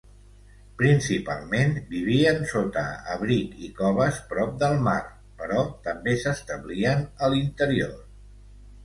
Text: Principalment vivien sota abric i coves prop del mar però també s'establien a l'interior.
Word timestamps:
Principalment 0.81 1.73
vivien 1.91 2.39
sota 2.51 2.85
abric 3.15 3.53
i 3.67 3.69
coves 3.81 4.17
prop 4.31 4.55
del 4.63 4.79
mar 4.87 4.97
però 5.43 5.67
també 5.89 6.17
s'establien 6.25 7.05
a 7.21 7.31
l'interior. 7.35 7.93